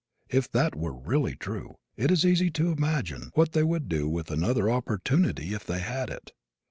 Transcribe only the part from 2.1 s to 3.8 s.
easy to imagine what they